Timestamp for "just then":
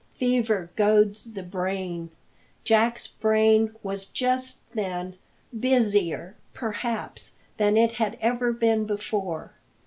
4.07-5.13